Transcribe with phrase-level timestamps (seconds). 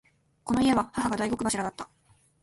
[0.43, 1.87] この家は母が大黒柱だった。